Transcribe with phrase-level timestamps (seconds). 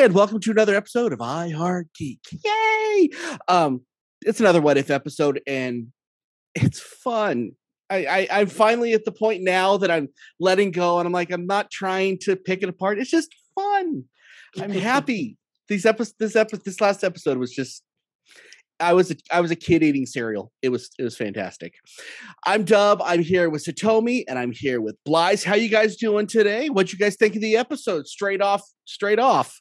[0.00, 2.20] And welcome to another episode of I Heart Geek.
[2.42, 3.10] Yay!
[3.48, 3.82] Um,
[4.22, 5.88] it's another what if episode, and
[6.54, 7.50] it's fun.
[7.90, 10.08] I, I I'm finally at the point now that I'm
[10.40, 12.98] letting go, and I'm like, I'm not trying to pick it apart.
[12.98, 14.04] It's just fun.
[14.58, 15.36] I'm happy.
[15.68, 17.82] These episodes, this episode, this last episode was just.
[18.80, 20.50] I was a, I was a kid eating cereal.
[20.62, 21.74] It was it was fantastic.
[22.46, 23.02] I'm Dub.
[23.04, 25.42] I'm here with Satomi, and I'm here with Blythe.
[25.42, 26.70] How you guys doing today?
[26.70, 28.06] What you guys think of the episode?
[28.06, 29.60] Straight off, straight off.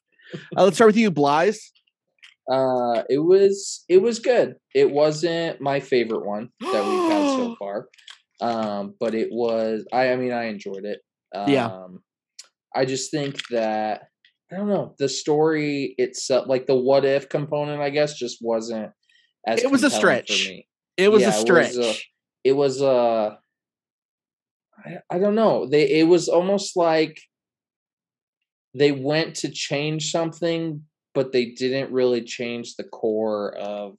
[0.57, 1.55] Uh, let's start with you, Blythe.
[2.51, 4.55] Uh, it was it was good.
[4.73, 7.87] It wasn't my favorite one that we've had so far,
[8.41, 9.85] um, but it was.
[9.93, 10.99] I I mean, I enjoyed it.
[11.35, 11.77] Um, Yeah.
[12.75, 14.03] I just think that
[14.51, 18.91] I don't know the story itself, like the what if component, I guess, just wasn't
[19.45, 19.63] as.
[19.63, 20.27] It was a stretch.
[20.27, 20.67] for me.
[20.97, 21.75] It was Yeah, a stretch.
[21.75, 21.93] It was, uh,
[22.43, 23.35] it was uh,
[24.85, 25.67] I, I don't know.
[25.67, 27.19] They it was almost like
[28.79, 33.97] they went to change something, but they didn't really change the core of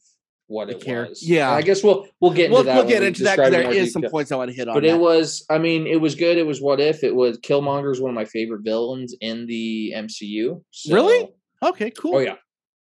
[0.49, 1.23] what The it char- was.
[1.23, 1.53] yeah.
[1.53, 2.75] I guess we'll we'll get into we'll that.
[2.75, 4.67] we'll get we into that describe because it there some points I want to hit
[4.67, 4.75] on.
[4.75, 4.95] But that.
[4.95, 6.39] it was, I mean, it was good.
[6.39, 9.93] It was what if it was Killmonger is one of my favorite villains in the
[9.97, 10.61] MCU.
[10.73, 11.29] So, Really?
[11.63, 12.17] okay, cool.
[12.17, 12.35] Oh yeah.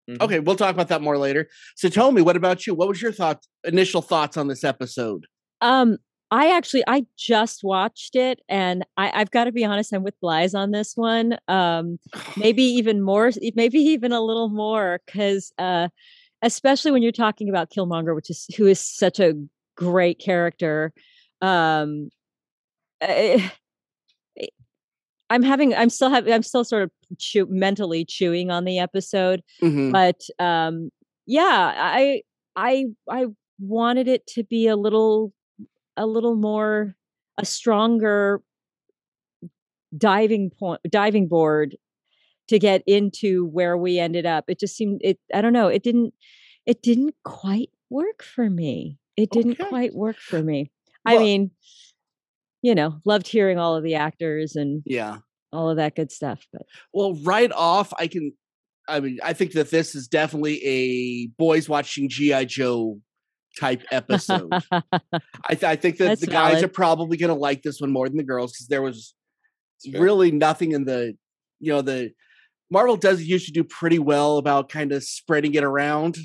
[0.08, 0.22] Mhm.
[0.22, 1.48] Okay, we'll talk about that more later.
[1.76, 2.74] So tell me, what about you?
[2.74, 5.26] What was your thought, initial thoughts on this episode?
[5.60, 5.98] Um,
[6.30, 10.18] I actually I just watched it, and I, I've got to be honest, I'm with
[10.20, 11.38] Blythe on this one.
[11.48, 11.98] Um,
[12.36, 15.88] maybe even more, maybe even a little more, because uh,
[16.42, 19.34] especially when you're talking about Killmonger, which is who is such a
[19.76, 20.92] great character.
[21.40, 22.10] Um,
[23.00, 23.52] I,
[25.30, 29.42] I'm having, I'm still having, I'm still sort of chew, mentally chewing on the episode
[29.62, 29.92] Mhm.
[29.92, 30.90] but um
[31.26, 32.22] yeah i
[32.56, 33.26] i i
[33.58, 35.32] wanted it to be a little
[35.98, 36.94] a little more
[37.36, 38.40] a stronger
[39.96, 41.76] diving point diving board
[42.48, 45.82] to get into where we ended up it just seemed it i don't know it
[45.82, 46.12] didn't
[46.66, 49.68] it didn't quite work for me it didn't Okay.
[49.68, 50.70] quite work for me
[51.06, 51.50] i mean
[52.62, 55.18] you know loved hearing all of the actors and Yeah.
[55.52, 58.32] all of that good stuff but Well, right off, I can.
[58.90, 63.00] I mean, I think that this is definitely a boys watching GI Joe
[63.58, 64.52] type episode.
[64.72, 64.80] I,
[65.50, 66.64] th- I think that That's the guys valid.
[66.64, 69.14] are probably going to like this one more than the girls because there was
[69.94, 71.14] really nothing in the,
[71.60, 72.10] you know, the
[72.70, 76.18] Marvel does usually do pretty well about kind of spreading it around.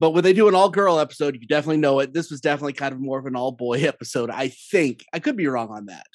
[0.00, 2.12] But when they do an all girl episode, you definitely know it.
[2.12, 5.04] This was definitely kind of more of an all boy episode, I think.
[5.12, 6.06] I could be wrong on that.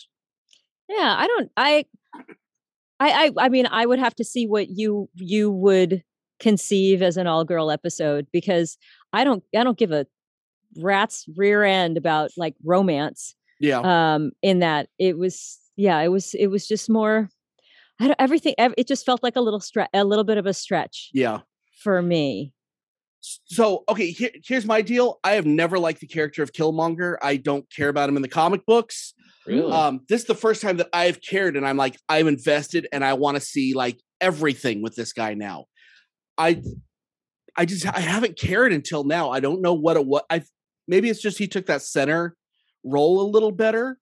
[0.87, 1.85] Yeah, I don't I
[2.99, 6.03] I I I mean I would have to see what you you would
[6.39, 8.77] conceive as an all girl episode because
[9.13, 10.07] I don't I don't give a
[10.77, 13.79] rat's rear end about like romance Yeah.
[13.79, 17.29] um in that it was yeah it was it was just more
[17.99, 20.53] I don't everything it just felt like a little stretch a little bit of a
[20.53, 21.39] stretch yeah.
[21.83, 22.53] for me.
[23.21, 25.19] So, okay, here, here's my deal.
[25.23, 27.17] I have never liked the character of Killmonger.
[27.21, 29.13] I don't care about him in the comic books.
[29.45, 29.71] Really?
[29.71, 33.03] Um, this is the first time that I've cared, and I'm like, I'm invested, and
[33.03, 35.65] I want to see like everything with this guy now.
[36.37, 36.61] I,
[37.57, 39.31] I just I haven't cared until now.
[39.31, 40.43] I don't know what it what I
[40.89, 42.35] maybe it's just he took that center
[42.83, 43.97] role a little better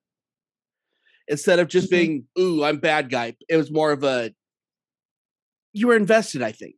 [1.28, 1.92] instead of just Mhm.
[1.92, 3.36] being ooh I'm bad guy.
[3.50, 4.34] It was more of a
[5.74, 6.42] you were invested.
[6.42, 6.76] I think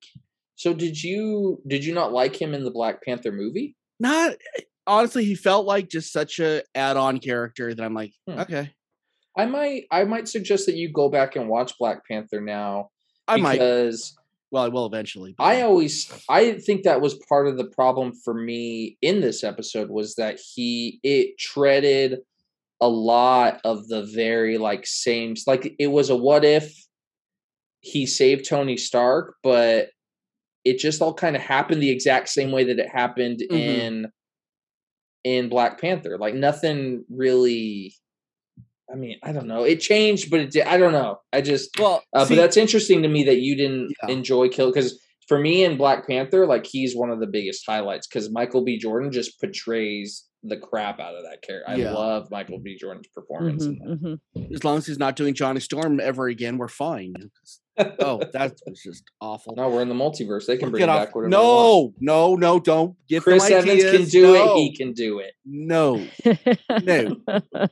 [0.56, 3.76] so did you did you not like him in the Black Panther movie?
[4.02, 4.36] not
[4.88, 5.24] honestly.
[5.26, 8.40] He felt like just such a add-on character that I'm like Hmm.
[8.40, 8.74] okay.
[9.38, 12.90] I might I might suggest that you go back and watch Black Panther now
[13.28, 13.54] I might.
[13.60, 14.16] because
[14.52, 15.36] Well, I will eventually.
[15.38, 19.44] but I always I think that was part of the problem for me in this
[19.44, 22.20] episode was that he it treaded
[22.82, 26.74] a lot of the very like same like it was a what if
[27.82, 29.90] he saved Tony Stark, but
[30.66, 33.56] it just all kind of happened the exact same way that it happened Mhm.
[33.56, 34.08] in
[35.24, 36.18] in Black Panther.
[36.18, 37.94] Like nothing really
[38.92, 39.64] I mean, I don't know.
[39.64, 41.20] It changed, but it did, I don't know.
[41.32, 44.10] I just well, uh, see, but that's interesting to me that you didn't Yeah.
[44.12, 48.08] enjoy Kill because for me in Black Panther, like he's one of the biggest highlights
[48.08, 48.78] because Michael B.
[48.80, 51.70] Jordan just portrays the crap out of that character.
[51.70, 51.92] I Yeah.
[51.94, 52.78] love Michael B.
[52.78, 53.66] Jordan's performance.
[53.66, 54.42] in Mhm, that.
[54.42, 54.54] mhm.
[54.56, 57.14] as long as he's not doing Johnny Storm ever again, we're fine.
[58.00, 59.56] oh, that was just awful.
[59.56, 60.46] No, we're in the multiverse.
[60.46, 61.30] They can We'll bring get back off- whatever.
[61.32, 61.94] they want.
[62.02, 64.58] No, no, no, don't give Chris them Evans can do no, it.
[64.60, 65.32] He can do it.
[65.46, 66.06] No,
[66.84, 67.16] no.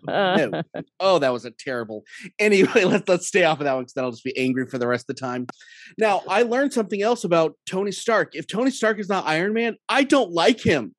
[0.08, 0.62] no.
[1.00, 2.04] Oh, that was a terrible.
[2.40, 4.78] Anyway, let's let's stay off of that one because then I'll just be angry for
[4.78, 5.48] the rest of the time.
[5.98, 8.36] Now, I learned something else about Tony Stark.
[8.36, 10.94] If Tony Stark is not Iron Man, I don't like him.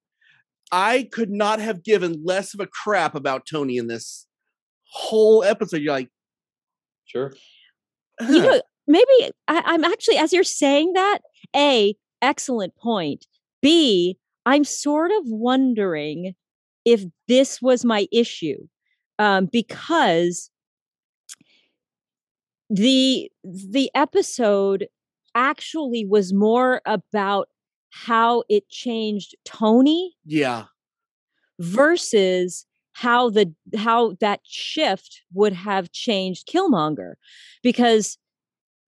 [0.70, 4.26] I could not have given less of a crap about Tony in this
[4.90, 5.80] whole episode.
[5.82, 6.10] You're like,
[7.06, 7.32] Sure.
[8.20, 11.20] you know, maybe I, I'm actually as you're saying that,
[11.56, 13.26] a excellent point.
[13.62, 16.34] B, I'm sort of wondering
[16.84, 18.66] if this was my issue
[19.18, 20.50] um, because
[22.70, 24.86] the the episode
[25.34, 27.48] actually was more about
[27.90, 30.64] how it changed Tony Yeah.
[31.58, 37.14] versus how the how that shift would have changed Killmonger
[37.62, 38.18] because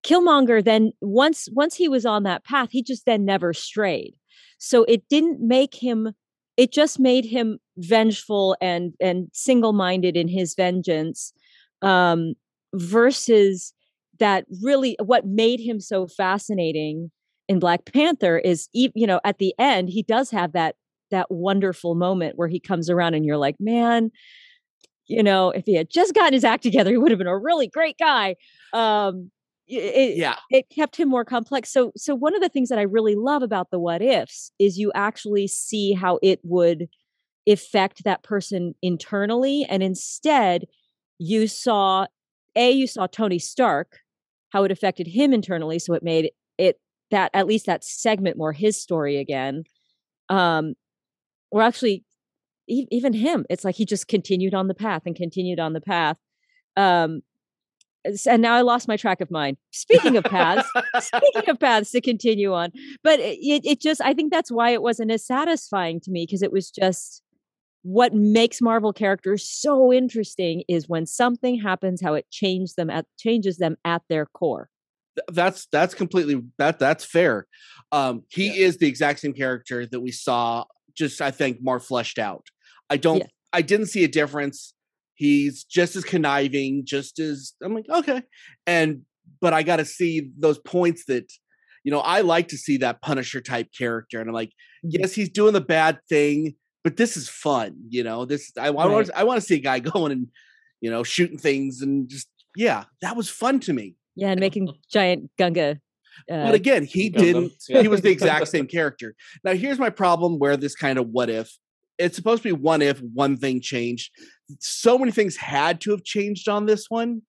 [0.05, 4.15] Killmonger then once once he was on that path he just then never strayed
[4.59, 6.13] so it didn't make him
[6.57, 11.33] it just made him vengeful and and single-minded in his vengeance
[11.83, 12.35] um
[12.75, 13.73] versus
[14.19, 17.11] that really what made him so fascinating
[17.51, 20.77] in Black Panther is you know at the end he does have that
[21.11, 24.13] that wonderful moment where he comes around and you're like man
[25.09, 27.37] you know if he had just gotten his act together he would have been a
[27.37, 28.37] really great guy
[28.73, 29.31] um
[29.67, 30.37] it, Yeah.
[30.51, 33.43] it kept him more complex so so one of the things that i really love
[33.43, 36.87] about the what ifs is you actually see how it would
[37.49, 40.67] affect that person internally and instead
[41.19, 42.07] you saw
[42.55, 43.99] a you saw tony stark
[44.53, 46.31] how it affected him internally so it made
[47.11, 49.65] that at least that segment more his story again
[50.29, 50.75] um
[51.51, 52.05] or actually
[52.69, 55.81] e- even him it's like he just continued on the path and continued on the
[55.81, 56.17] path
[56.77, 57.23] um
[58.27, 59.59] and now i lost my track of mind.
[59.73, 60.67] Speaking of paths
[61.01, 62.71] speaking of paths to continue on
[63.03, 66.43] but it, it just i think that's why it wasn't as satisfying to me because
[66.43, 67.23] it was just
[67.83, 73.07] what makes marvel characters so interesting is when something happens how it changes them at
[73.19, 74.69] changes them at their core
[75.29, 77.47] that's that's completely that that's fair.
[77.93, 78.67] Um, he Yeah.
[78.67, 80.65] is the exact same character that we saw,
[80.97, 82.47] just I think more fleshed out.
[82.89, 83.19] I don't.
[83.19, 83.27] Yeah.
[83.53, 84.75] I didn't see a difference.
[85.15, 88.23] He's just as conniving, just as I'm like okay,
[88.67, 89.03] and
[89.41, 91.31] but I got to see those points that
[91.85, 94.51] you know I like to see that Punisher type character, and I'm like,
[94.85, 94.91] Mhm.
[95.01, 97.77] yes, he's doing the bad thing, but this is fun.
[97.89, 100.29] You know, this I, I want I want to see a guy going and
[100.81, 103.95] you know shooting things and just yeah, that was fun to me.
[104.21, 105.81] Yeah and making giant gunga
[106.31, 107.53] uh, But again, he didn't.
[107.69, 107.83] yeah.
[107.83, 109.15] He was the exact same character.
[109.43, 111.57] Now, here's my problem where this kind of what if.
[111.99, 114.11] It's supposed to be one if one thing changed.
[114.59, 117.23] So many things had to have changed on this one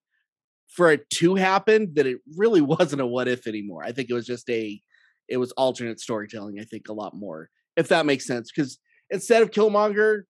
[0.70, 3.84] for it to happen that it really wasn't a what if anymore.
[3.84, 4.82] I think it was just a,
[5.30, 6.60] it was alternate storytelling.
[6.60, 8.52] I think a lot more, if that makes sense.
[8.52, 8.80] Because
[9.10, 10.24] instead of Killmonger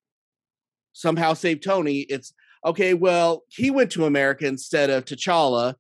[0.94, 2.34] somehow save Tony, it's
[2.66, 2.94] okay.
[2.94, 5.76] Well, he went to America instead of T'Challa,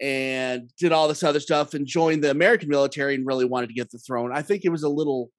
[0.00, 3.74] and did all this other stuff and joined the American military and really wanted to
[3.74, 4.32] get the throne.
[4.32, 5.30] I think it was a little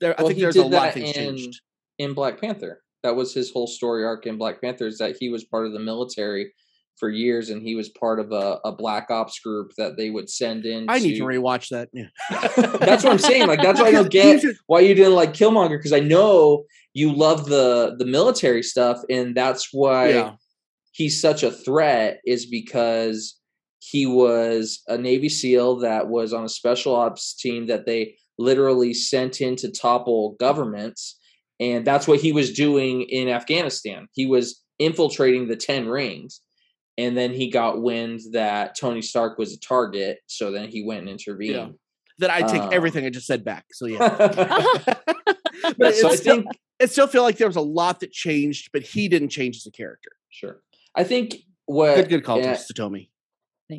[0.00, 0.18] there.
[0.18, 1.60] I think there's a lot of things in- changed.
[1.98, 2.82] in Black Panther.
[3.02, 5.72] That was his whole story arc in Black Panther is that he was part of
[5.72, 6.52] the military
[6.98, 10.28] for years and he was part of a, a black ops group that they would
[10.28, 10.86] send in.
[10.88, 11.88] I need to rewatch that.
[11.92, 12.06] Yeah.
[12.80, 13.46] that's what I'm saying.
[13.46, 17.12] Like that's why I don't get why you didn't like Killmonger because I know you
[17.12, 20.32] love the the military stuff and that's why Yeah.
[20.90, 23.37] he's such a threat is because
[23.80, 28.94] he was a Navy SEAL that was on a special ops team that they literally
[28.94, 31.18] sent in to topple governments.
[31.60, 34.08] And that's what he was doing in Afghanistan.
[34.12, 36.40] He was infiltrating the 10 rings.
[36.96, 40.18] And then he got wind that Tony Stark was a target.
[40.26, 41.74] So then he went and intervened.
[42.18, 43.66] That I take Um, everything I just said back.
[43.72, 44.08] So yeah.
[45.78, 46.46] but so I it still, think
[46.80, 49.66] it still feel like there was a lot that changed, but he didn't change as
[49.66, 50.10] a character.
[50.28, 50.60] Sure.
[50.96, 53.10] I think what Good, good call, yeah, to Satomi.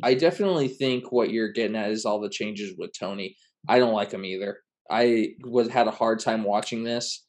[0.02, 3.36] I definitely think what you're getting at is all the changes with Tony.
[3.68, 4.58] I don't like him either.
[4.90, 7.24] I was had a hard time watching this,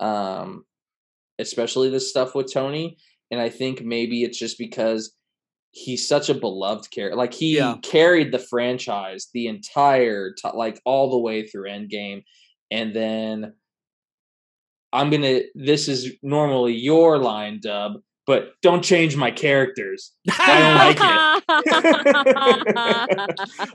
[0.00, 0.64] um,
[1.38, 2.96] especially this stuff with Tony.
[3.30, 5.14] And I think maybe it's just because
[5.72, 7.16] he's such a beloved character.
[7.16, 7.76] Like he Yeah.
[7.82, 12.22] carried the franchise the entire ti like all the way through Endgame,
[12.70, 13.54] and then
[14.92, 15.40] I'm gonna.
[15.56, 17.94] This is normally your line, Dub,
[18.26, 20.12] but don't change my characters.
[20.30, 21.43] I I, d-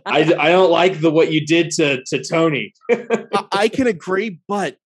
[0.06, 2.74] I I don't like the what you did to to Tony.
[2.92, 4.78] I, I can agree, but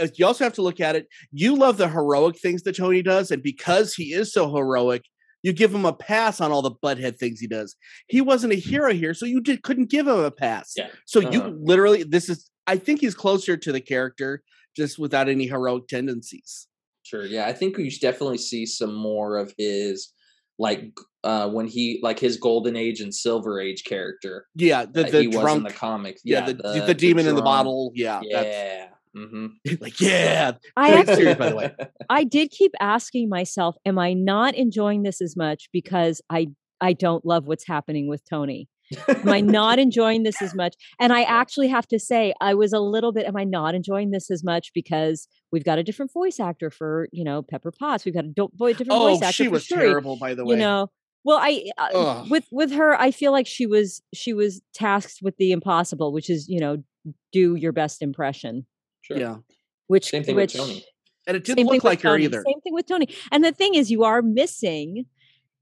[0.00, 1.06] uh, you also have to look at it.
[1.32, 5.02] You love the heroic things that Tony does, and because he is so heroic,
[5.42, 7.76] you give him a pass on all the butthead things he does.
[8.08, 10.74] He wasn't a hero here, so you did, couldn't give him a pass.
[10.76, 10.88] Yeah.
[11.06, 11.52] So you Uh-huh.
[11.60, 12.50] literally, this is.
[12.66, 14.42] I think he's closer to the character,
[14.76, 16.68] just without any heroic tendencies.
[17.02, 20.12] Sure, yeah, I think we should definitely see some more of his
[20.60, 20.92] like
[21.24, 25.28] uh when he like his golden age and silver age character Yeah, the the he
[25.28, 26.20] was in the comics.
[26.24, 27.92] yeah, the, the, demon in the bottle.
[27.94, 28.88] Yeah, that's Yeah.
[29.14, 29.46] hmm
[29.80, 30.52] like yeah.
[30.76, 31.74] I Great actually series, by the way.
[32.10, 36.48] I did keep asking myself, am I not enjoying this as much because I
[36.80, 38.68] I don't love what's happening with Tony?
[39.08, 40.74] Am I not enjoying this as much?
[40.98, 44.10] And I actually have to say, I was a little bit, am I not enjoying
[44.10, 48.04] this as much because we've got a different voice actor for, you know, Pepper Potts.
[48.04, 49.88] We've got a different Oh, voice actor she was Shuri.
[49.88, 50.54] terrible, by the way.
[50.54, 50.90] You know,
[51.24, 55.36] well, I uh, with with her, I feel like she was she was tasked with
[55.36, 56.78] the impossible, which is you know
[57.32, 58.64] do your best impression.
[59.02, 59.18] Sure.
[59.18, 59.36] yeah,
[59.88, 60.84] Which Same thing which with Tony.
[61.26, 62.42] and it didn't look with like her Tony, either.
[62.46, 63.08] Same thing with Tony.
[63.32, 65.04] And the thing is, you are missing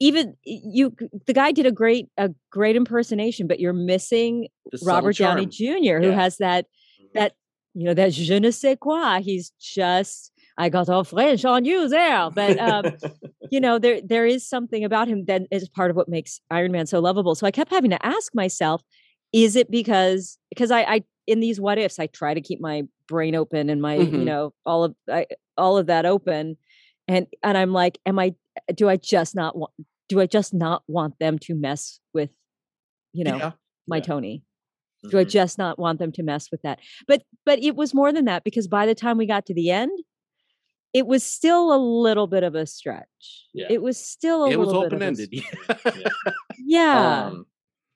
[0.01, 0.95] even you.
[1.27, 5.47] The guy did a great a great impersonation, but you're missing The Robert Downey.
[5.47, 6.15] Jr., who Yeah.
[6.23, 6.67] has that
[7.01, 7.13] Mhm.
[7.15, 7.35] that
[7.75, 9.21] you know that je ne sais quoi.
[9.21, 12.91] He's just I got all French on you there, but um,
[13.51, 16.73] you know there there is something about him that is part of what makes Iron
[16.73, 17.35] Man so lovable.
[17.35, 18.83] So I kept having to ask myself,
[19.33, 22.83] is it because because I, I in these what ifs I try to keep my
[23.07, 24.25] brain open and my you Mhm.
[24.25, 25.27] know all of I,
[25.57, 26.57] all of that open,
[27.07, 28.35] and and I'm like, am I
[28.75, 29.73] do I just not want
[30.09, 32.31] do I just not want them to mess with
[33.13, 33.53] you know yeah.
[33.87, 34.03] my Yeah.
[34.03, 34.45] Tony?
[35.11, 35.29] Do I Mhm.
[35.31, 36.81] just not want them to mess with that?
[37.07, 39.71] But but it was more than that because by the time we got to the
[39.71, 39.97] end,
[40.93, 43.47] it was still a little bit of a stretch.
[43.55, 43.67] Yeah.
[43.71, 45.31] It was still a It was little bit open of a ended.
[45.95, 46.09] Yeah.
[46.67, 47.27] Yeah.
[47.27, 47.47] Um,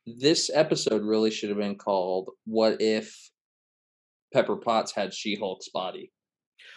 [0.06, 3.30] this episode really should have been called "What If
[4.32, 6.12] Pepper Potts Had She-Hulk's Body."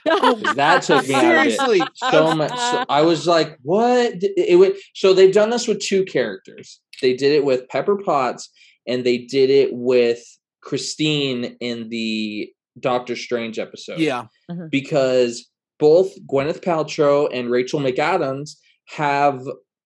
[0.06, 1.58] 'Cause that took me out of it.
[1.58, 2.52] Seriously, So much.
[2.52, 4.78] So I was like, "What?" It would.
[4.94, 6.80] So they've done this with two characters.
[7.02, 8.50] They did it with Pepper Potts,
[8.88, 10.24] and they did it with
[10.62, 14.00] Christine in the Doctor Strange episode.
[14.00, 14.68] yeah, mm-hmm.
[14.70, 18.52] because both Gwyneth Paltrow and Rachel McAdams
[18.88, 19.42] have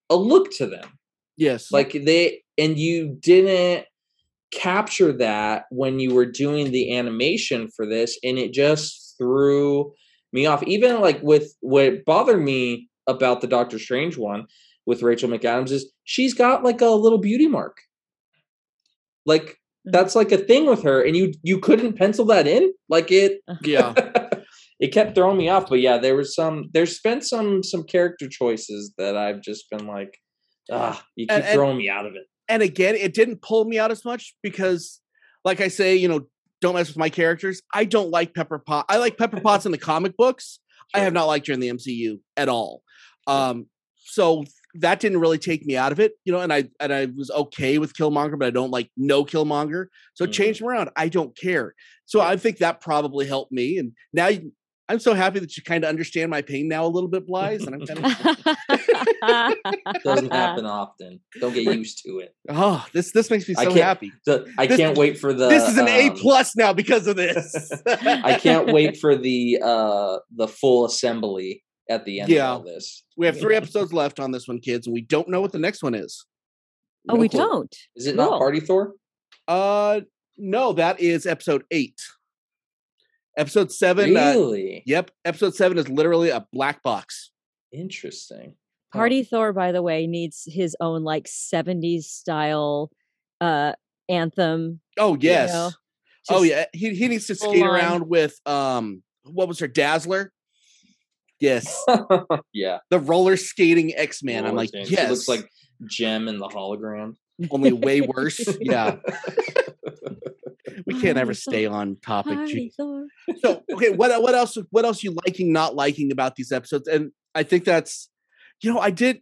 [0.10, 0.86] a look to them.
[1.38, 3.86] yes, Like they and you didn't
[4.52, 9.94] capture that when you were doing the animation for this and it just threw
[10.34, 10.64] me off.
[10.64, 14.46] Even like with what bothered me about the Doctor Strange one
[14.86, 17.78] with Rachel McAdams is she's got like a little beauty mark.
[19.26, 22.74] Like that's like a thing with her and you you couldn't pencil that in?
[22.90, 23.94] Like it yeah.
[24.80, 25.70] it kept throwing me off.
[25.70, 26.70] But yeah, there was some.
[26.74, 30.18] There's been some some character choices that I've just been like,
[30.72, 32.24] ah, you keep And- and- throwing me out of it.
[32.48, 35.02] and again, it didn't pull me out as much because,
[35.46, 36.22] like I say, you know,
[36.62, 37.62] don't mess with my characters.
[37.74, 38.86] I don't like Pepper Pot.
[38.90, 40.60] I like Pepper Potts in the comic books.
[40.94, 42.82] I have not liked her in the MCU at all.
[43.28, 44.44] Um, so
[44.76, 46.40] that didn't really take me out of it, you know.
[46.42, 49.88] And I and I was okay with Killmonger, but I don't like no Killmonger.
[50.16, 50.32] So Mhm.
[50.34, 50.90] change him around.
[50.96, 51.76] I don't care.
[52.06, 53.78] So I think that probably helped me.
[53.78, 54.52] And now you,
[54.88, 57.62] I'm so happy that you kind of understand my pain now a little bit, Blythe.
[57.62, 58.06] And I'm kind
[58.70, 58.79] of
[60.04, 61.20] Doesn't happen often.
[61.40, 62.36] Don't get used to it.
[62.50, 64.12] oh, this this makes me I so can't- happy.
[64.26, 65.48] The, I This- can't wait for the.
[65.50, 67.72] this is an A um, plus now because of this.
[67.88, 72.52] I can't wait for the uh the full assembly at the end Yeah.
[72.52, 73.04] of all this.
[73.18, 75.60] We have three episodes left on this one, kids, and we don't know what the
[75.60, 76.26] next one is.
[77.10, 77.40] oh, No we clue.
[77.40, 77.76] don't.
[77.96, 78.94] Is it not Party Thor?
[79.48, 80.02] Uh,
[80.38, 82.00] no, that is episode eight.
[83.38, 84.16] Episode seven.
[84.18, 87.32] uh, Really yep, episode seven is literally a black box.
[87.72, 88.56] interesting.
[88.94, 92.92] Party Thor, by the way, needs his own like 70s style
[93.42, 93.74] uh
[94.08, 94.82] anthem.
[94.98, 95.54] Oh you yes.
[95.54, 95.72] know?
[96.30, 96.66] oh yeah.
[96.74, 97.70] He he needs to skate on.
[97.70, 100.32] around with um what was her Dazzler?
[101.40, 101.82] Yes,
[102.54, 102.80] yeah.
[102.90, 104.46] the roller skating X Man.
[104.46, 104.92] I'm like, skating.
[104.92, 105.08] yes.
[105.08, 105.50] It looks like
[105.86, 107.14] Jem in the hologram.
[107.50, 108.46] only way worse.
[108.60, 108.98] yeah,
[110.86, 112.36] we can't ever stay on topic.
[112.36, 112.74] Party Gee.
[112.76, 113.08] Thor.
[113.40, 117.12] so okay what what else what else you liking not liking about these episodes and
[117.36, 118.10] i think that's
[118.62, 119.22] you know i did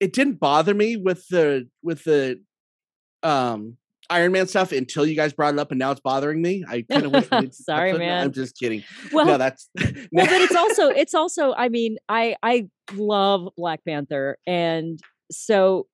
[0.00, 2.40] it didn't bother me with the with the
[3.22, 3.76] um
[4.10, 6.64] iron man stuff until you guys brought it up and now it's bothering me.
[6.66, 8.24] I kind of wish we Sorry, man.
[8.24, 8.82] i'm just kidding.
[9.12, 13.80] Well, no that's well, but it's also it's also i mean i i love black
[13.86, 14.98] panther and
[15.30, 15.86] so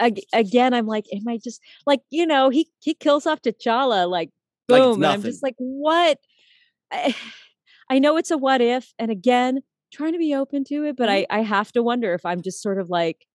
[0.00, 4.08] ag- again i'm like am i just like you know he he kills off t'challa
[4.08, 4.30] like
[4.68, 6.18] Like boom and i'm just like what?
[6.90, 7.14] I,
[7.90, 9.60] I know it's a what if and again
[9.94, 11.32] trying to be open to it but Mm-hmm.
[11.32, 13.26] i i have to wonder if i'm just sort of like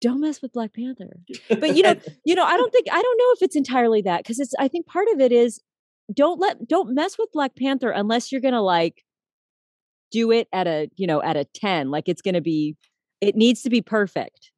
[0.00, 1.10] don't mess with black panther
[1.48, 1.94] but you know
[2.24, 4.66] you know i don't think i don't know if it's entirely that because it's i
[4.68, 5.60] think part of it is
[6.12, 9.04] don't let don't mess with black panther unless you're gonna like
[10.10, 12.76] do it at a you know at a 10 like it's gonna be
[13.20, 14.50] it needs to be perfect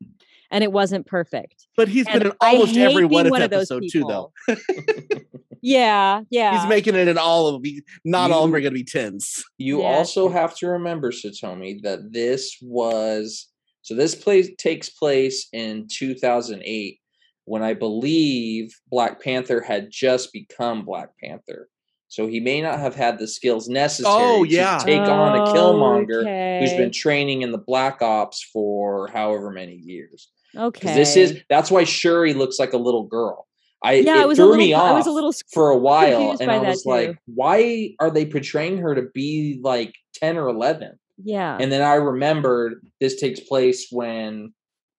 [0.50, 3.50] and it wasn't perfect but he's And been in almost every what if one of
[3.50, 4.32] those episode too though.
[5.66, 8.61] yeah yeah he's making it in all of them He- not all of them are
[8.61, 13.49] going to be tens You Yeah, also have to remember, Satomi, that this was
[13.83, 16.99] so this place takes place in 2008
[17.47, 21.68] when I believe Black Panther had just become Black Panther.
[22.09, 24.78] So he may not have had the skills necessary Oh, yeah.
[24.78, 29.75] to take on a Killmonger who's been training in the Black Ops for however many
[29.76, 30.28] years.
[30.56, 33.47] okay this is that's why Shuri looks like a little girl.
[33.84, 34.64] I Yeah, it it was a threw little.
[34.66, 35.32] me I off was a little.
[35.52, 37.16] for a while, and by I that was like, too.
[37.26, 40.98] why are they portraying her to be like ten or eleven?
[41.22, 41.56] Yeah.
[41.60, 44.52] And then I remembered this takes place when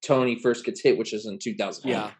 [0.05, 1.89] Tony first gets hit, which is in 2000.
[1.89, 2.11] Yeah.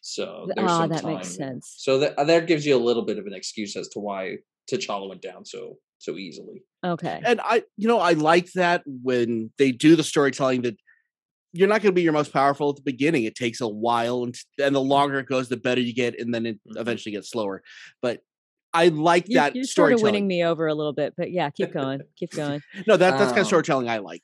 [0.00, 1.14] So there's Ah, some that time.
[1.16, 1.74] makes sense.
[1.78, 4.36] So that that gives you a little bit of an excuse as to why
[4.70, 6.64] T'Challa went down so so easily.
[6.84, 7.20] Okay.
[7.24, 10.76] and I, you know, I like that when they do the storytelling that
[11.52, 13.24] you're not going to be your most powerful at the beginning.
[13.24, 16.32] It takes a while, and and the longer it goes, the better you get, and
[16.34, 16.80] then it Mhm.
[16.80, 17.62] eventually gets slower.
[18.00, 18.20] But
[18.74, 21.50] I like You're, that you're sort of winning me over a little bit, but yeah,
[21.50, 22.00] keep going.
[22.16, 22.62] keep going.
[22.86, 24.22] No, that that's kind Um, of storytelling I like.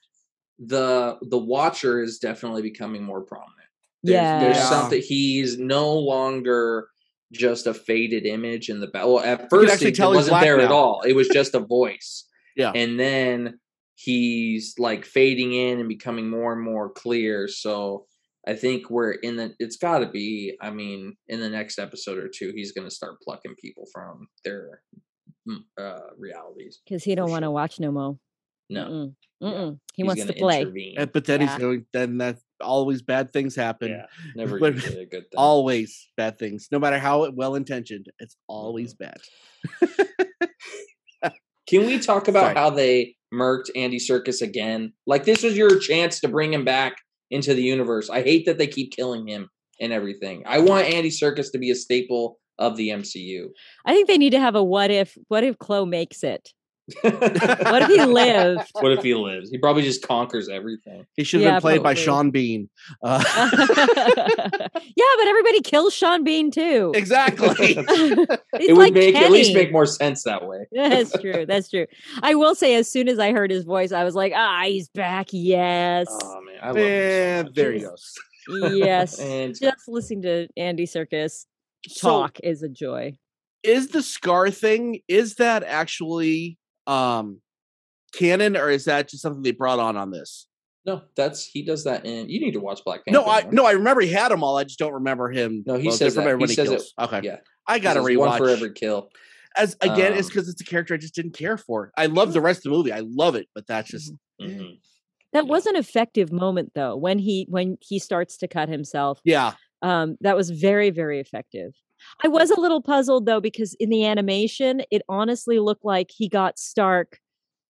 [0.59, 3.55] The the Watcher is definitely becoming more prominent.
[4.03, 4.41] There's, Yeah.
[4.41, 4.71] there's Yeah.
[4.71, 6.89] something he's no longer
[7.33, 9.15] just a faded image in the battle.
[9.17, 11.03] Well, at first actually he wasn't black there at all.
[11.03, 12.25] It was just a voice.
[12.57, 12.73] Yeah.
[12.75, 13.61] And then
[13.99, 17.49] he's like fading in and becoming more and more clear.
[17.49, 18.07] So
[18.47, 22.17] I think we're in the it's got to be I mean in the next episode
[22.19, 24.83] or two he's going to start plucking people from their
[25.49, 26.81] mm, uh realities.
[26.87, 27.53] Because he don't want to sure.
[27.53, 28.19] watch no more.
[28.71, 28.85] No.
[28.85, 29.15] Mm-mm.
[29.41, 29.49] Yeah.
[29.49, 29.79] Mm-mm.
[29.95, 30.61] He he's wants to play.
[30.63, 30.95] intervene.
[31.13, 31.49] But then Yeah.
[31.49, 31.87] he's going.
[31.93, 33.89] Then that always bad things happen.
[33.91, 34.07] Yeah.
[34.37, 35.37] Never But- usually a good thing.
[35.39, 36.69] Always bad things.
[36.71, 39.19] No matter how well intentioned, it's always bad.
[41.69, 42.55] Can we talk about Sorry.
[42.55, 44.93] how they murked Andy Serkis again?
[45.07, 46.97] Like this was your chance to bring him back
[47.31, 48.09] into the universe.
[48.09, 50.43] I hate that they keep killing him and everything.
[50.47, 53.49] I want Andy Serkis to be a staple of the MCU.
[53.85, 55.17] I think they need to have a what if.
[55.29, 56.53] What if Klaue makes it?
[57.03, 58.63] What if he lived?
[58.75, 59.51] What if he lives?
[59.51, 61.05] He probably just conquers everything.
[61.17, 61.95] He should have Yeah, been played by.
[61.95, 62.71] Sean Bean.
[63.03, 63.23] Uh,
[64.17, 66.93] yeah, but everybody kills Sean Bean too.
[66.95, 67.49] exactly.
[67.59, 70.67] He's it would like make at least make more sense that way.
[70.73, 71.45] That's true.
[71.47, 71.87] That's true.
[72.23, 74.89] I will say, as soon as I heard his voice, I was like, "Ah, he's
[74.89, 75.29] back!
[75.33, 78.15] Yes, Oh man, I love him so and there he goes.
[78.49, 81.45] yes." And Just listening to Andy Serkis
[81.87, 83.19] So, talk is a joy.
[83.63, 85.01] is the scar thing?
[85.09, 86.57] Is that actually
[86.89, 87.41] um
[88.13, 90.47] canon, or is that just something they brought on on this?
[90.87, 92.31] no, that's he does that in.
[92.31, 93.21] You need to watch Black Panther.
[93.21, 93.53] No, I more.
[93.53, 94.57] no, I remember he had them all.
[94.57, 95.63] I just don't remember him.
[95.67, 96.53] No, he well, says I remember that.
[96.55, 99.11] He when says it- Okay, Yeah, I gotta This is one for every kill.
[99.57, 101.93] As again, it's Um, because it's a character I just didn't care for.
[101.97, 102.93] I love the rest of the movie.
[102.93, 104.79] I love it, but that's just Mhm.
[105.35, 105.51] That Yeah.
[105.51, 109.21] was an effective moment, though, when he when he starts to cut himself.
[109.25, 109.55] yeah.
[109.83, 111.75] Um, that was very very effective.
[112.25, 116.29] I was a little puzzled though because in the animation, it honestly looked like he
[116.29, 117.19] got Stark,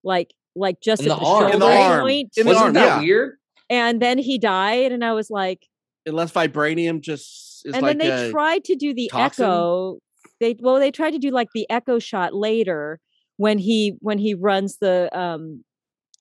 [0.05, 2.01] like like just In at the the, arm, shoulder In the arm.
[2.03, 3.01] point, In Wasn't arm, that yeah.
[3.01, 3.35] weird?
[3.71, 5.67] and then he died, and I was like,
[6.07, 9.45] Unless vibranium just is and like then they a, tried to do the toxin?
[9.45, 9.99] echo
[10.41, 12.99] they well they tried to do like the echo shot later
[13.37, 15.63] when he when he runs the um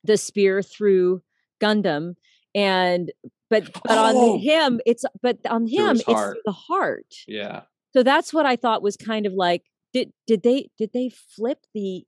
[0.03, 1.21] the spear through
[1.61, 2.15] gundam
[2.53, 3.11] and
[3.49, 4.33] but but Oh!
[4.33, 7.61] on him it's but on him it's the heart Yeah.
[7.97, 11.57] So that's what i thought was kind of like did did they did they flip
[11.73, 12.03] the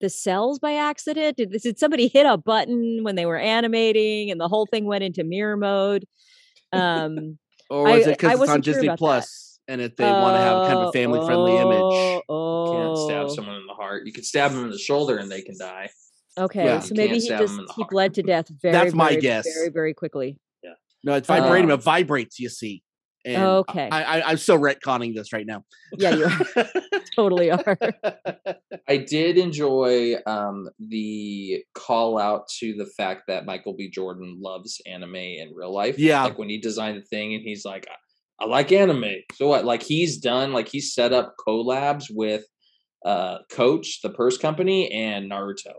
[0.00, 4.40] the cells by accident did, did somebody hit a button when they were animating and
[4.40, 6.04] the whole thing went into mirror mode
[6.72, 7.38] um
[7.70, 8.98] or is I- it because it's on wasn't sure Disney that.
[8.98, 12.22] Plus and if they want to have kind of a family friendly image?
[12.28, 13.34] Oh, Can't stab oh.
[13.34, 14.02] someone in the heart.
[14.06, 15.88] You could stab them in the shoulder and they can die.
[16.36, 16.80] Okay, Yeah.
[16.80, 18.72] so maybe he just he bled to death very.
[18.72, 19.46] That's my very, guess.
[19.54, 20.38] Very very quickly.
[20.64, 20.72] Yeah.
[21.04, 21.72] No, it's Um, vibranium.
[21.74, 22.40] it vibrates.
[22.40, 22.82] You see.
[23.24, 23.88] And Okay.
[23.90, 25.64] I, I, I'm still retconning this right now.
[25.92, 26.28] Yeah, you
[27.16, 27.78] totally are.
[28.88, 33.88] I did enjoy um, the call out to the fact that Michael B.
[33.90, 35.98] Jordan loves anime in real life.
[35.98, 36.24] Yeah.
[36.24, 39.04] Like when he designed the thing and he's like, I, I like anime.
[39.34, 39.64] So what?
[39.64, 42.44] Like he's done, like he's set up collabs with
[43.04, 45.74] uh Coach, the purse company, and Naruto.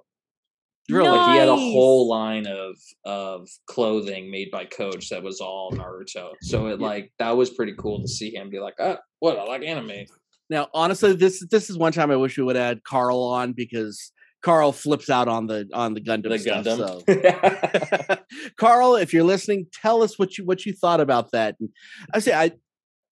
[0.89, 1.10] Really?
[1.10, 5.72] Like he had a whole line of of clothing made by Coach that was all
[5.72, 6.32] Naruto.
[6.41, 6.88] So it Yeah.
[6.88, 9.39] like that was pretty cool to see him be like, oh, what?
[9.39, 10.06] I like anime.
[10.50, 14.12] Now, honestly, this this is one time I wish we would add Carl on because
[14.41, 16.65] Carl flips out on the on the Gundam The stuff.
[16.65, 18.08] Gundam.
[18.08, 18.17] So.
[18.58, 21.56] Carl, if you're listening, tell us what you what you thought about that.
[21.62, 21.69] And
[22.13, 22.52] I say I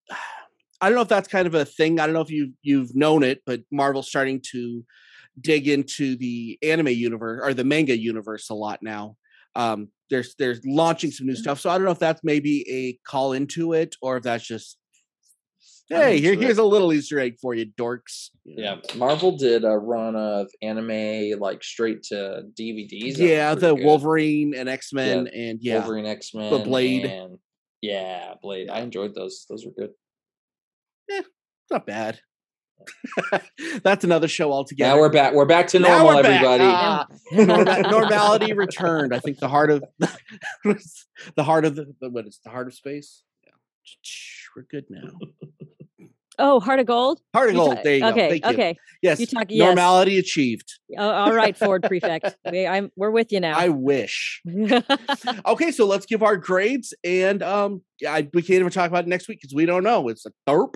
[0.81, 1.99] I don't know if that's kind of a thing.
[1.99, 4.83] I don't know if you you've known it, but Marvel's starting to
[5.39, 9.15] dig into the anime universe or the manga universe a lot now.
[9.55, 12.99] Um, there's there's launching some new stuff, so I don't know if that's maybe a
[13.09, 14.77] call into it or if that's just
[15.91, 18.29] hey, here, here's a little Easter egg for you, dorks.
[18.45, 23.17] Yeah, Marvel did a run of anime like straight to DVDs.
[23.17, 23.85] yeah, the good.
[23.85, 27.05] Wolverine and X Men and yeah, Wolverine X Men, the Blade.
[27.05, 27.37] and
[27.81, 28.69] yeah, Blade.
[28.69, 29.45] I enjoyed those.
[29.49, 29.91] Those were good.
[31.09, 31.21] Yeah,
[31.69, 32.19] not bad.
[33.83, 34.95] That's another show altogether.
[34.95, 35.33] Now we're back.
[35.33, 36.43] We're back to normal, we're back.
[36.43, 36.63] everybody.
[36.65, 37.07] Ah.
[37.91, 39.13] Normality returned.
[39.15, 42.73] I think the heart of the heart of the the- what is the heart of
[42.73, 43.23] space.
[43.45, 43.51] Yeah.
[44.55, 45.09] We're good now.
[46.39, 47.19] Oh, Heart of Gold.
[47.35, 47.75] Heart of You Gold.
[47.75, 48.29] ta- there you okay, go.
[48.29, 48.49] Thank you.
[48.51, 48.77] okay.
[49.03, 49.19] Yes.
[49.19, 49.67] You talk- yes.
[49.67, 50.73] Normality achieved.
[50.97, 52.35] Oh, all right, Ford Prefect.
[52.51, 53.57] We, I'm, we're with you now.
[53.57, 54.41] I wish.
[55.45, 59.03] Okay, so let's give our grades, and um, yeah, I, we can't even talk about
[59.03, 60.07] it next week because we don't know.
[60.07, 60.75] It's a derp.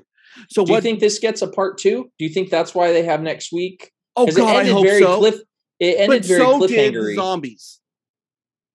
[0.50, 2.12] So Do you think this gets a part two?
[2.17, 3.91] Do you think that's why they have next week?
[4.15, 5.17] Oh God, I it ended hope very so.
[5.19, 5.36] cliff.
[5.80, 7.15] It ended but very so did cliffhangery.
[7.15, 7.80] zombies.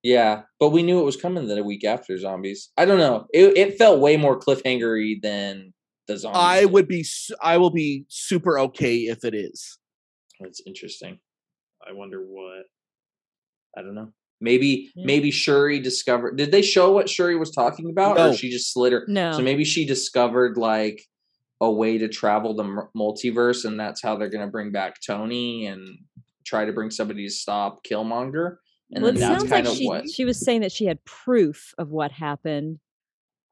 [0.03, 2.70] Yeah, but we knew it was coming then a week after zombies.
[2.77, 3.27] I don't know.
[3.33, 5.73] It it felt way more cliffhangery than
[6.09, 6.40] the zombies.
[6.40, 6.70] I did.
[6.73, 7.05] would be.
[7.42, 9.79] I will be super okay if it is.
[10.40, 11.18] That's interesting.
[11.87, 12.64] I wonder what.
[13.77, 14.12] I don't know.
[14.40, 15.05] Maybe Yeah.
[15.07, 16.37] maybe Shuri discovered.
[16.38, 18.31] Did they show what Shuri was talking about, No.
[18.31, 19.05] or she just slid her?
[19.07, 19.33] no.
[19.33, 21.03] So maybe she discovered like
[21.61, 25.66] a way to travel the m- multiverse, and that's how they're gonna bring back Tony
[25.66, 25.99] and
[26.44, 28.57] try to bring somebody to stop Killmonger.
[28.92, 30.11] And well, then it that's sounds kind like of she, what.
[30.11, 32.81] she was saying that she had proof of what happened.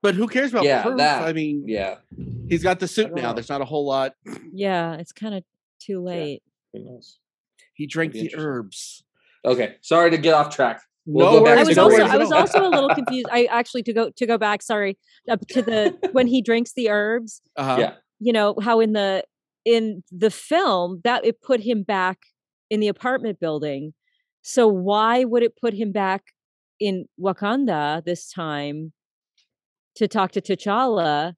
[0.03, 0.97] But who cares about Yeah, proof?
[0.99, 1.23] that.
[1.23, 1.97] I mean, Yeah.
[2.49, 3.23] he's got the suit now.
[3.29, 3.33] know.
[3.35, 4.15] There's not a whole lot.
[4.53, 5.45] Yeah, it's kind of
[5.81, 6.43] too late.
[6.73, 7.19] Who knows?
[7.75, 9.05] He drank the herbs.
[9.45, 9.77] Okay.
[9.83, 10.81] Sorry to get off track.
[11.11, 12.91] We'll no go back I worries, to was no also I was also a little
[12.91, 13.29] confused.
[13.33, 14.61] I actually to go to go back.
[14.61, 14.99] Sorry,
[15.31, 17.41] up to the when he drinks the herbs.
[17.57, 17.77] Uh-huh.
[17.81, 17.95] Yeah.
[18.21, 19.25] You know how in the
[19.65, 22.19] in the film that it put him back
[22.69, 23.95] in the apartment building.
[24.43, 26.25] So why would it put him back
[26.79, 28.93] in Wakanda this time
[29.97, 31.33] to talk to T'Challa?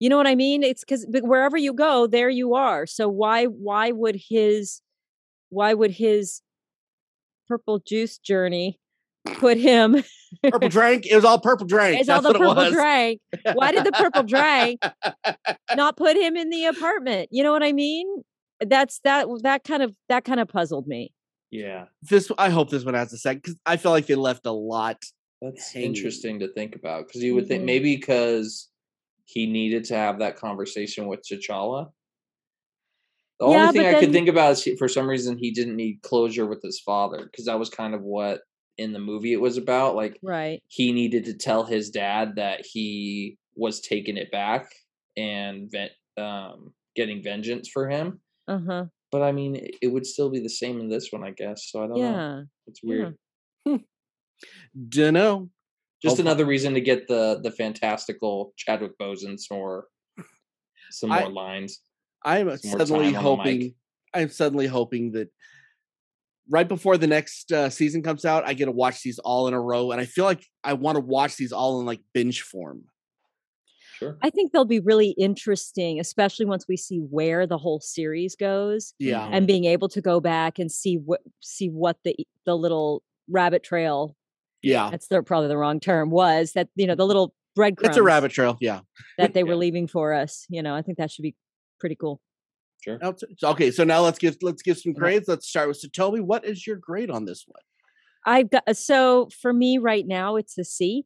[0.00, 0.62] You know what I mean?
[0.62, 2.84] It's because wherever you go, there you are.
[2.84, 4.82] So why why would his
[5.48, 6.42] why would his
[7.48, 8.78] purple juice journey
[9.24, 10.02] put him
[10.42, 11.06] Purple drank.
[11.06, 12.00] It was all purple drank.
[12.00, 12.72] it's all the what purple was.
[12.72, 13.20] drank.
[13.52, 14.80] Why did the purple drank
[15.76, 17.28] not put him in the apartment?
[17.30, 18.06] You know what I mean?
[18.60, 21.12] That's that that kind of that kind of puzzled me.
[21.50, 21.84] Yeah.
[22.02, 22.30] This.
[22.38, 25.02] I hope this one has a second because I feel like they left a lot.
[25.42, 25.88] That's hanging.
[25.88, 27.66] interesting to think about because you would think Mhm.
[27.66, 28.70] maybe because
[29.26, 31.90] he needed to have that conversation with T'Challa.
[33.38, 35.36] The Yeah, only thing but I could then- think about is he, for some reason
[35.36, 38.40] he didn't need closure with his father because that was kind of what
[38.82, 39.94] in the movie it was about.
[39.96, 40.60] Like Right.
[40.68, 44.66] he needed to tell his dad that he was taking it back
[45.16, 45.90] and ven-
[46.24, 48.20] um, getting vengeance for him.
[48.48, 48.86] Uh-huh.
[49.10, 51.70] But I mean, it, it would still be the same in this one, I guess.
[51.70, 52.10] So I don't know.
[52.10, 52.42] Yeah.
[52.66, 53.10] It's Yeah.
[53.66, 53.80] weird.
[54.88, 55.50] Dunno.
[56.02, 59.86] Just Hopefully- another reason to get the the fantastical Chadwick Boseman some more
[60.90, 61.80] some I- more lines.
[62.24, 63.16] I'm suddenly time on the mic.
[63.16, 63.74] hoping.
[64.14, 65.28] I'm suddenly hoping that
[66.48, 69.54] right before the next uh, season comes out, I get to watch these all in
[69.54, 72.42] a row, and I feel like I want to watch these all in like binge
[72.42, 72.84] form.
[73.98, 74.18] Sure.
[74.22, 78.94] I think they'll be really interesting, especially once we see where the whole series goes
[78.98, 79.28] Yeah.
[79.30, 83.62] and being able to go back and see what see what the the little rabbit
[83.62, 84.16] trail
[84.62, 84.90] Yeah.
[84.90, 88.02] that's the, probably the wrong term was that you know the little breadcrumbs It's a
[88.02, 88.56] rabbit trail.
[88.60, 88.80] Yeah.
[89.18, 89.56] that they were Yeah.
[89.58, 91.36] leaving for us you know i think that should be
[91.78, 92.20] pretty cool
[92.82, 92.98] Sure.
[93.00, 95.28] Now, so- so- Okay, so now let's give let's give some grades.
[95.28, 96.20] Let's start with Satomi.
[96.20, 97.62] What is your grade on this one?
[98.24, 101.04] i've got so for me right now it's a c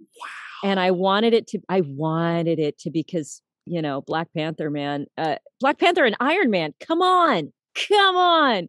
[0.00, 0.68] Wow.
[0.70, 5.06] and i wanted it to i wanted it to because you know black panther man
[5.16, 8.68] uh black panther and iron man come on come on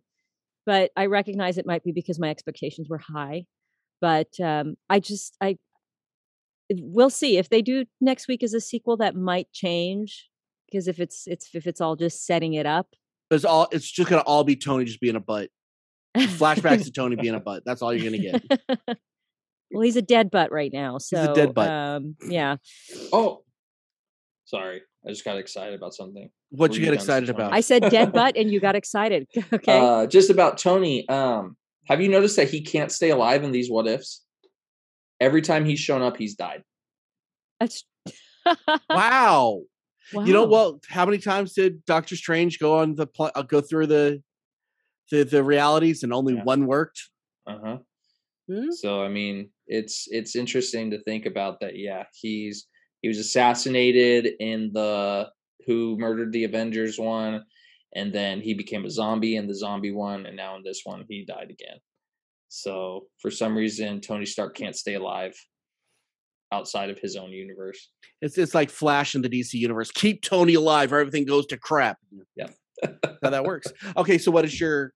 [0.67, 3.45] but i recognize it might be because my expectations were high
[4.01, 5.57] but um i just i
[6.71, 10.28] we'll see if they do next week as a sequel that might change
[10.71, 12.87] because if it's it's if it's all just setting it up
[13.31, 13.67] It's all.
[13.71, 15.49] It's just gonna all be Tony just being a butt.
[16.17, 17.63] Flashbacks to Tony being a butt.
[17.65, 18.97] That's all you're gonna get.
[19.71, 21.69] well he's a dead butt right now so a dead butt.
[21.69, 22.55] um yeah
[23.13, 23.43] Oh,
[24.45, 24.81] sorry.
[25.05, 26.29] I just got excited about something.
[26.49, 27.53] What Were you you get excited about?
[27.53, 31.07] i said dead butt and you got excited okay Uh, just about Tony.
[31.07, 31.55] Um,
[31.85, 34.23] have you noticed that he can't stay alive in these what ifs?
[35.19, 36.63] Every time he's shown up, he's died.
[37.59, 37.83] That's
[38.89, 39.61] wow.
[40.13, 43.61] You know, well, how many times did Doctor Strange go on the pl- uh, go
[43.61, 44.23] through the
[45.11, 46.43] the the realities and only Yeah.
[46.43, 47.09] one worked?
[47.47, 47.77] Uh huh.
[48.49, 48.71] Hmm?
[48.71, 51.77] So I mean, it's it's interesting to think about that.
[51.77, 52.67] Yeah, he's
[53.01, 55.29] he was assassinated in the
[55.67, 57.43] Who Murdered the Avengers one,
[57.95, 61.05] and then he became a zombie in the zombie one, and now in this one
[61.07, 61.77] he died again.
[62.47, 65.35] So for some reason, Tony Stark can't stay alive
[66.51, 67.89] outside of his own universe.
[68.21, 69.91] It's it's like Flash in the DC universe.
[69.91, 71.97] Keep Tony alive, or everything goes to crap.
[72.35, 72.47] Yeah.
[73.23, 73.67] how that works.
[73.97, 74.93] Okay, so what is your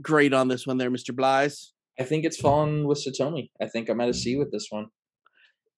[0.00, 1.72] grade on this one, there, Mister Blyes?
[1.98, 3.50] I think it's fallen with Satomi.
[3.60, 4.86] I think I'm at a C with this one.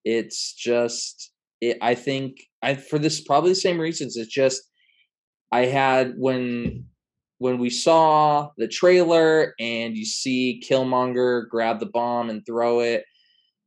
[0.05, 4.17] It's just it, I think I for this probably the same reasons.
[4.17, 4.63] It's just
[5.53, 6.87] I had when
[7.39, 13.05] when we saw the trailer and you see Killmonger grab the bomb and throw it,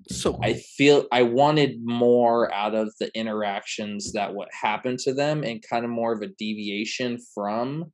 [0.09, 0.41] So cool.
[0.43, 5.63] I feel I wanted more out of the interactions that what happened to them and
[5.69, 7.91] kind of more of a deviation from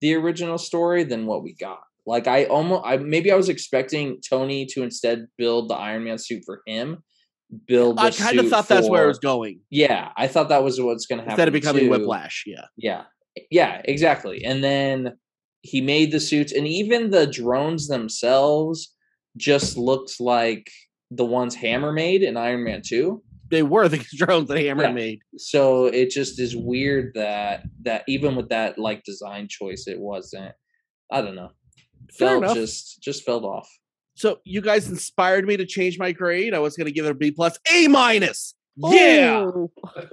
[0.00, 1.80] the original story than what we got.
[2.06, 6.18] Like I almost I maybe I was expecting Tony to instead build the Iron Man
[6.18, 7.02] suit for him.
[7.66, 9.60] Build I kind of thought that's where it was going.
[9.70, 11.32] Yeah, I thought that was what's going to happen.
[11.32, 11.90] Instead of becoming too.
[11.90, 12.64] Whiplash, yeah.
[12.76, 13.04] Yeah.
[13.50, 14.44] Yeah, exactly.
[14.44, 15.16] And then
[15.62, 18.92] he made the suits and even the drones themselves
[19.36, 20.70] just looked like
[21.16, 23.22] the ones Hammer made in Iron Man 2.
[23.50, 24.92] They were the drones that Hammer Yeah.
[24.92, 25.20] made.
[25.36, 30.52] So it just is weird that that even with that like design choice it wasn't
[31.12, 31.50] I don't know.
[32.12, 32.54] Fair Felt enough.
[32.56, 33.68] just just felt off.
[34.16, 36.54] So you guys inspired me to change my grade.
[36.54, 38.54] I was going to give it a B plus, A minus.
[38.76, 39.50] Yeah.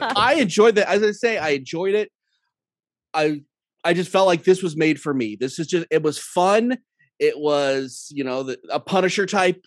[0.00, 0.88] I enjoyed that.
[0.88, 2.10] As I say, I enjoyed it.
[3.14, 3.42] I
[3.84, 5.36] I just felt like this was made for me.
[5.38, 6.78] This is just it was fun.
[7.18, 9.64] It was you know the, a Punisher type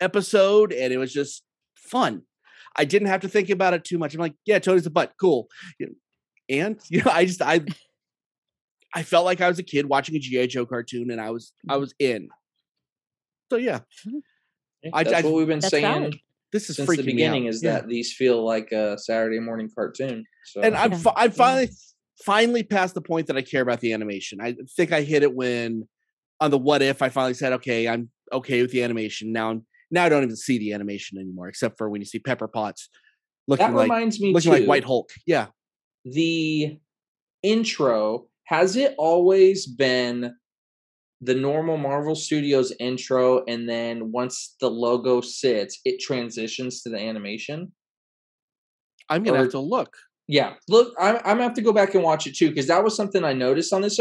[0.00, 1.42] episode, and it was just
[1.76, 2.22] fun.
[2.76, 4.14] I didn't have to think about it too much.
[4.14, 5.48] I'm like, yeah, Tony's a butt, cool.
[6.48, 7.60] And you know, I just I
[8.94, 11.52] I felt like I was a kid watching a GI Joe cartoon, and I was
[11.68, 11.80] I mm-hmm.
[11.80, 12.28] was in.
[13.50, 13.66] So mm-hmm.
[13.66, 13.80] yeah,
[14.92, 16.16] I- That's I- what we've been saying valid.
[16.52, 17.50] this is since freaking the me beginning out.
[17.50, 17.72] is Yeah.
[17.74, 20.24] that these feel like a Saturday morning cartoon.
[20.44, 20.98] So and I'm Yeah.
[20.98, 21.36] fi- I'm Yeah.
[21.36, 21.70] finally
[22.24, 24.40] finally past the point that I care about the animation.
[24.40, 25.88] I think I hit it when
[26.40, 29.50] on the what if I finally said, okay, I'm okay with the animation now.
[29.50, 32.48] I'm, now I don't even see the animation anymore, except for when you see Pepper
[32.48, 32.88] Potts
[33.46, 35.10] looking that like reminds me looking too, like White Hulk.
[35.26, 35.46] Yeah,
[36.04, 36.78] the
[37.42, 40.34] intro has it always been
[41.20, 46.98] the normal Marvel Studios intro and then once the logo sits it transitions to the
[46.98, 47.72] animation
[49.08, 49.96] I'm gonna Or- have to look.
[50.28, 52.84] yeah look I'm, I'm gonna have to go back and watch it too because that
[52.84, 53.98] was something I noticed on this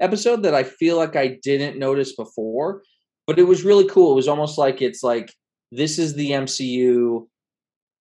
[0.00, 2.82] episode that I feel like I didn't notice before
[3.28, 5.32] but it was really cool it was almost like it's like
[5.70, 7.28] this is the MCU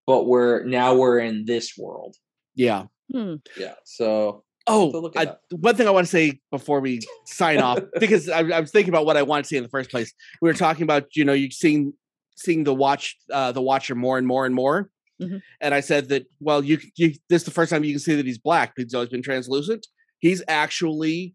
[0.07, 2.15] but we're now we're in this world
[2.55, 2.85] Yeah.
[3.13, 3.35] Hmm.
[3.59, 5.57] yeah so to Oh, look at I, that.
[5.61, 8.89] one thing I want to say before we sign off, because I, I was thinking
[8.93, 10.11] about what I wanted to say in the first place.
[10.41, 11.93] We were talking about, you know, you seeing
[12.35, 14.89] seeing the watch, uh, the watcher more and more and more.
[15.21, 15.41] Mhm.
[15.61, 18.15] And I said that, well, you, you this is the first time you can see
[18.15, 18.73] that he's black.
[18.75, 19.87] He's always been translucent.
[20.19, 21.33] He's actually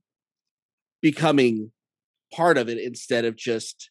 [1.01, 1.73] becoming
[2.33, 3.91] part of it instead of just,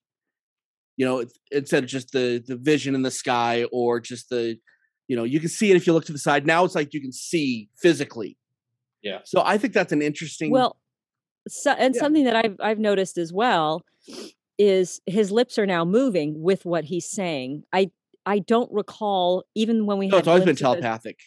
[0.97, 4.57] you know, instead of just the the vision in the sky or just the,
[5.07, 6.45] you know, you can see it if you look to the side.
[6.45, 8.37] Now it's like you can see physically.
[9.01, 9.19] Yeah.
[9.25, 10.51] So I think that's an interesting.
[10.51, 10.77] Well,
[11.47, 12.01] so, and Yeah.
[12.01, 13.83] something that I've I've noticed as well
[14.57, 17.63] is his lips are now moving with what he's saying.
[17.73, 17.89] I
[18.25, 21.19] I don't recall even when we no, had it's always been glimpses of it- telepathic.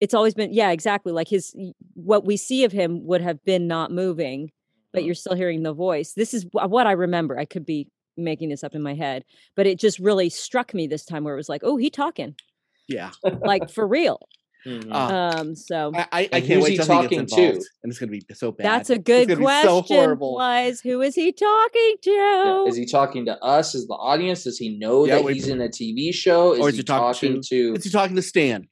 [0.00, 1.12] It's always been yeah, exactly.
[1.12, 1.54] Like his
[1.92, 4.50] what we see of him would have been not moving,
[4.92, 6.12] but you're still hearing the voice.
[6.12, 7.38] This is what I remember.
[7.38, 9.24] I could be making this up in my head,
[9.56, 12.34] but it just really struck me this time where it was like, oh, he talking
[12.88, 13.10] Yeah.
[13.44, 14.20] like for real.
[14.66, 14.92] Mhm.
[14.92, 17.40] Uh, Um, so I, I, I can't wait he till he talking gets to?
[17.40, 18.66] involved, and it's gonna be so bad.
[18.66, 19.68] that's a good gonna be question.
[19.70, 20.34] so horrible.
[20.34, 22.10] Wise, who is he talking to?
[22.10, 24.44] Yeah, Is he talking to us as the audience?
[24.44, 26.52] Does he know Yeah, that we- he's in a TV show?
[26.52, 27.74] Is, Or is he, he talking talking to?
[27.76, 28.68] Is he talking to Stan?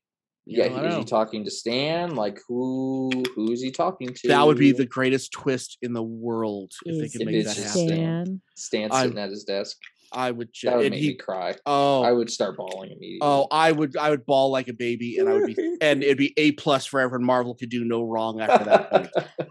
[0.49, 2.15] You yeah, know, is don't he talking to Stan?
[2.15, 3.11] Like who?
[3.35, 4.29] Who is he talking to?
[4.29, 7.87] That would be the greatest twist in the world if they could make that happen.
[7.87, 8.41] Stan.
[8.57, 9.77] Stan I'm- sitting at his desk.
[10.13, 10.53] I would.
[10.53, 11.55] Ju- That would and make he, me cry.
[11.67, 13.19] oh, I would start bawling immediately.
[13.23, 13.97] oh, I would.
[13.97, 16.87] I would bawl like a baby, and I would be, and it'd be a plus
[16.87, 17.17] forever.
[17.17, 19.11] And Marvel could do no wrong after that point.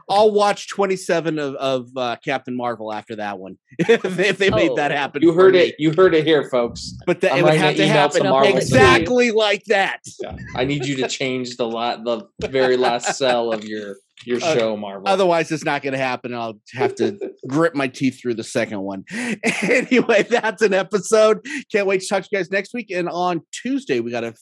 [0.10, 4.38] I'll watch twenty seven of of uh, Captain Marvel after that one if they, if
[4.38, 4.96] they made that Oh.
[4.96, 5.22] happen.
[5.22, 5.60] you heard me.
[5.60, 5.76] it.
[5.80, 6.94] You heard it here, folks.
[7.06, 10.02] but that it would have to happen to exactly like that.
[10.22, 10.36] Yeah.
[10.56, 14.54] I need you to change the la- the very last cell of your your Uh,
[14.56, 15.08] show, Marvel.
[15.08, 16.34] Otherwise, it's not going to happen.
[16.34, 19.06] and I'll have to grit my teeth through the second one.
[19.62, 21.46] anyway, that's an episode.
[21.72, 22.90] Can't wait to talk to you guys next week.
[22.92, 24.34] And on Tuesday, we got a